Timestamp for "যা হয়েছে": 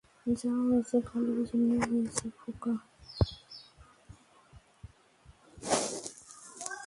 0.25-0.97